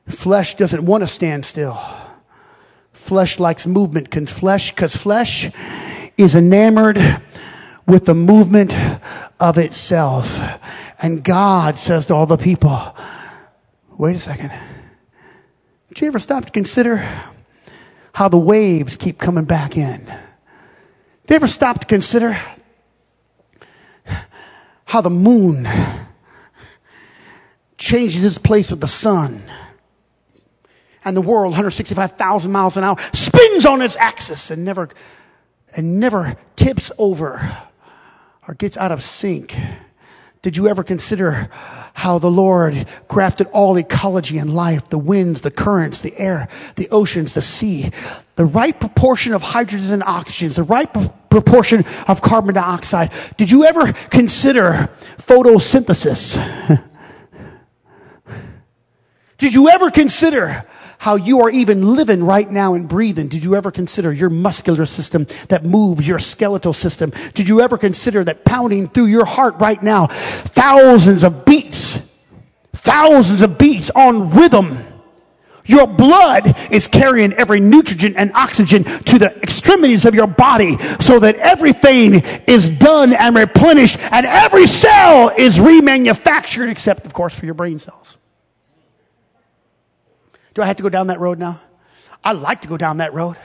[0.08, 1.78] Flesh doesn't want to stand still.
[2.92, 4.10] Flesh likes movement.
[4.10, 5.48] Can flesh, because flesh
[6.16, 6.98] is enamored
[7.86, 8.76] with the movement
[9.40, 10.40] of itself.
[11.02, 12.96] And God says to all the people,
[13.96, 14.52] wait a second.
[15.88, 17.06] Did you ever stop to consider
[18.14, 20.04] how the waves keep coming back in?
[20.04, 22.36] Did you ever stop to consider
[24.86, 25.68] how the moon
[27.76, 29.42] changes its place with the sun?
[31.04, 34.88] And the world, 165,000 miles an hour, spins on its axis and never,
[35.76, 37.56] and never tips over
[38.46, 39.56] or gets out of sync.
[40.42, 41.48] Did you ever consider
[41.94, 42.74] how the Lord
[43.08, 47.92] crafted all ecology and life, the winds, the currents, the air, the oceans, the sea,
[48.36, 50.92] the right proportion of hydrogen and oxygen, the right
[51.30, 53.10] proportion of carbon dioxide?
[53.38, 56.36] Did you ever consider photosynthesis?
[59.38, 60.64] Did you ever consider
[61.04, 63.28] how you are even living right now and breathing.
[63.28, 67.12] Did you ever consider your muscular system that moves your skeletal system?
[67.34, 71.98] Did you ever consider that pounding through your heart right now, thousands of beats,
[72.72, 74.78] thousands of beats on rhythm?
[75.66, 81.18] Your blood is carrying every nutrient and oxygen to the extremities of your body so
[81.18, 82.14] that everything
[82.46, 87.78] is done and replenished and every cell is remanufactured except, of course, for your brain
[87.78, 88.16] cells.
[90.54, 91.60] Do I have to go down that road now?
[92.22, 93.36] I like to go down that road.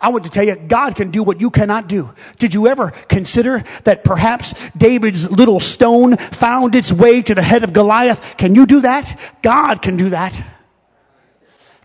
[0.00, 2.14] I want to tell you, God can do what you cannot do.
[2.38, 7.64] Did you ever consider that perhaps David's little stone found its way to the head
[7.64, 8.36] of Goliath?
[8.38, 9.20] Can you do that?
[9.42, 10.34] God can do that.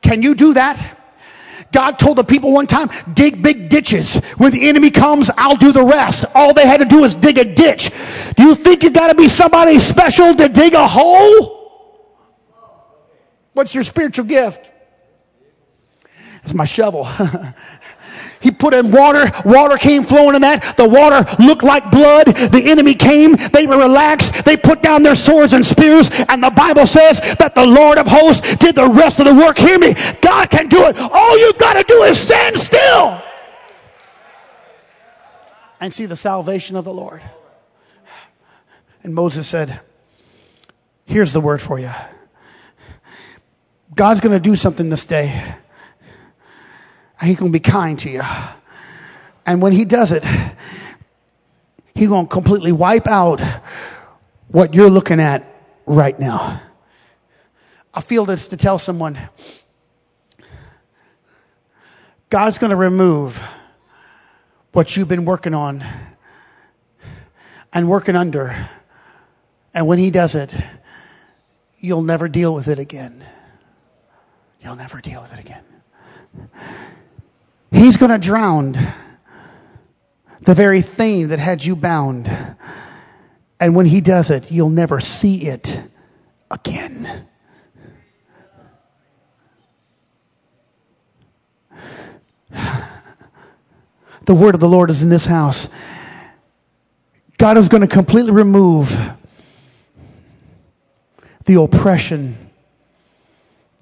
[0.01, 1.01] Can you do that?
[1.73, 4.17] God told the people one time, dig big ditches.
[4.37, 6.23] When the enemy comes, I'll do the rest.
[6.33, 7.91] All they had to do is dig a ditch.
[8.37, 11.64] Do you think you gotta be somebody special to dig a hole?
[13.55, 14.73] What's your spiritual gift?
[16.43, 17.07] It's my shovel.
[18.41, 19.31] he put in water.
[19.45, 20.75] Water came flowing in that.
[20.75, 22.27] The water looked like blood.
[22.27, 23.37] The enemy came.
[23.53, 24.43] They were relaxed.
[24.43, 26.11] They put down their swords and spears.
[26.27, 29.57] And the Bible says that the Lord of hosts did the rest of the work.
[29.57, 29.95] Hear me.
[30.21, 30.97] God can do it.
[30.99, 33.21] All you've got to do is stand still
[35.79, 37.21] and see the salvation of the Lord.
[39.01, 39.79] And Moses said,
[41.05, 41.91] Here's the word for you.
[43.95, 45.55] God's going to do something this day.
[47.21, 48.23] He's going to be kind to you.
[49.45, 50.23] And when he does it,
[51.93, 53.41] he's going to completely wipe out
[54.49, 55.45] what you're looking at
[55.85, 56.61] right now.
[57.93, 59.17] I feel this to tell someone
[62.29, 63.41] God's going to remove
[64.73, 65.85] what you've been working on
[67.71, 68.67] and working under.
[69.73, 70.53] And when He does it,
[71.79, 73.25] you'll never deal with it again.
[74.65, 75.63] You'll never deal with it again.
[77.69, 78.75] He's going to drown
[80.41, 82.27] the very thing that had you bound.
[83.59, 85.79] And when He does it, you'll never see it
[86.49, 87.27] again.
[94.25, 95.69] The word of the Lord is in this house.
[97.37, 98.97] God is going to completely remove
[101.43, 102.44] the oppression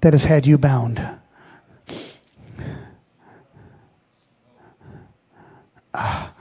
[0.04, 1.02] that has had you bound.
[5.94, 6.34] Ah.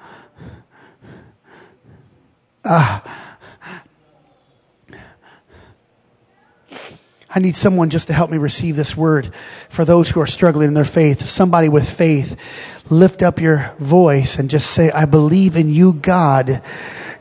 [2.66, 3.40] Ah.
[7.30, 9.34] I need someone just to help me receive this word
[9.70, 11.22] for those who are struggling in their faith.
[11.22, 12.38] Somebody with faith,
[12.92, 16.62] lift up your voice and just say, I believe in you, God.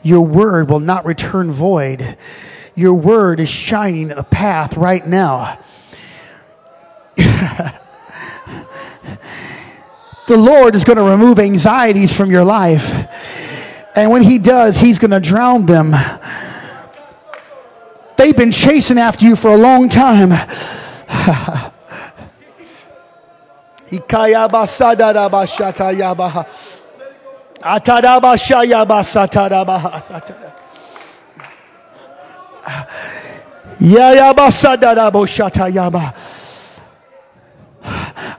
[0.03, 2.17] Your word will not return void.
[2.75, 5.57] Your word is shining a path right now.
[10.27, 12.93] the Lord is going to remove anxieties from your life.
[13.95, 15.95] And when He does, He's going to drown them
[18.23, 20.31] They've been chasing after you for a long time.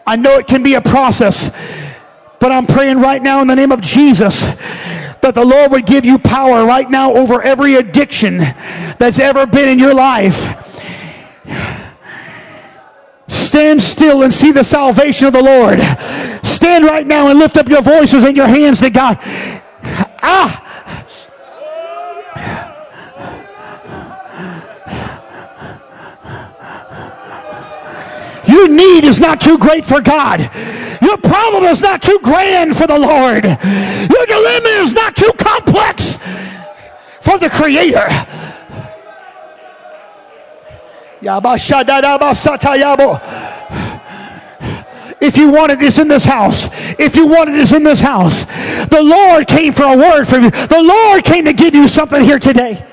[0.07, 1.50] I know it can be a process,
[2.38, 4.40] but I'm praying right now in the name of Jesus
[5.22, 8.38] that the Lord would give you power right now over every addiction
[8.98, 10.61] that's ever been in your life.
[13.28, 15.80] Stand still and see the salvation of the Lord.
[16.44, 19.18] Stand right now and lift up your voices and your hands to God.
[20.22, 20.63] Ah!
[28.55, 30.38] Your need is not too great for God.
[31.02, 33.44] Your problem is not too grand for the Lord.
[33.44, 36.18] Your dilemma is not too complex
[37.20, 38.07] for the Creator.
[45.20, 46.68] If you want it, it's in this house.
[46.96, 48.44] If you want it, it's in this house.
[48.86, 50.50] The Lord came for a word from you.
[50.50, 52.86] The Lord came to give you something here today.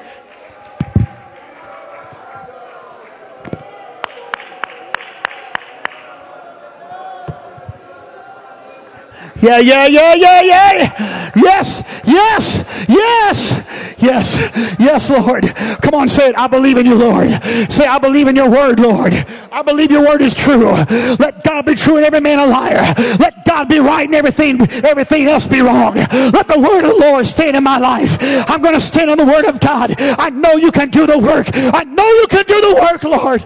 [9.41, 11.31] Yeah, yeah, yeah, yeah, yeah.
[11.35, 15.55] Yes, yes, yes, yes, yes, Lord.
[15.81, 16.37] Come on, say it.
[16.37, 17.31] I believe in you, Lord.
[17.71, 19.13] Say, I believe in your word, Lord.
[19.51, 20.71] I believe your word is true.
[21.19, 22.93] Let God be true and every man a liar.
[23.19, 25.95] Let God be right and everything, everything else be wrong.
[25.95, 28.17] Let the word of the Lord stand in my life.
[28.21, 29.95] I'm going to stand on the word of God.
[29.99, 31.47] I know you can do the work.
[31.53, 33.45] I know you can do the work, Lord.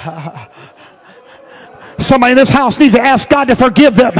[2.10, 4.12] Somebody in this house needs to ask God to forgive them.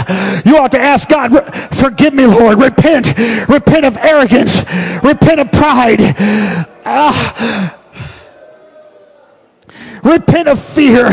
[0.45, 1.33] You ought to ask God,
[1.75, 2.61] forgive me, Lord.
[2.61, 3.09] Repent.
[3.49, 4.63] Repent of arrogance.
[5.03, 6.15] Repent of pride.
[6.85, 7.71] Uh,
[10.05, 11.07] repent of fear.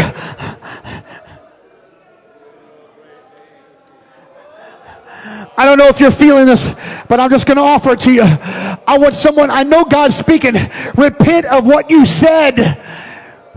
[5.57, 6.75] I don't know if you're feeling this,
[7.09, 8.21] but I'm just going to offer it to you.
[8.21, 10.53] I want someone, I know God's speaking.
[10.95, 12.79] Repent of what you said.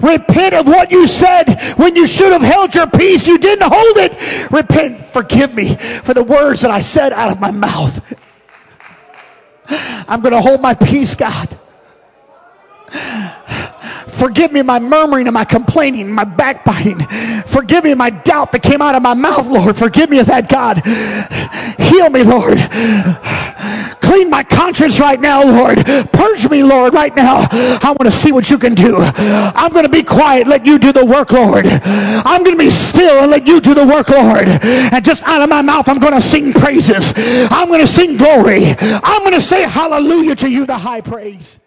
[0.00, 3.26] Repent of what you said when you should have held your peace.
[3.26, 4.50] You didn't hold it.
[4.50, 5.06] Repent.
[5.06, 8.00] Forgive me for the words that I said out of my mouth.
[10.08, 11.58] I'm going to hold my peace, God.
[14.08, 16.98] Forgive me my murmuring and my complaining, my backbiting.
[17.46, 19.76] Forgive me my doubt that came out of my mouth, Lord.
[19.76, 20.84] Forgive me of that, God.
[21.78, 22.58] Heal me, Lord.
[24.10, 25.86] Clean my conscience right now, Lord.
[26.12, 27.46] Purge me, Lord, right now.
[27.52, 28.96] I want to see what you can do.
[28.98, 30.48] I'm going to be quiet.
[30.48, 31.64] Let you do the work, Lord.
[31.64, 34.48] I'm going to be still and let you do the work, Lord.
[34.48, 37.12] And just out of my mouth, I'm going to sing praises.
[37.16, 38.74] I'm going to sing glory.
[38.80, 41.60] I'm going to say hallelujah to you, the high praise.